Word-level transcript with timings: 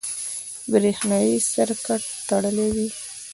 برېښنایي 0.71 1.35
سرکټ 1.51 2.03
تړلی 2.27 2.67
وي. 2.75 2.87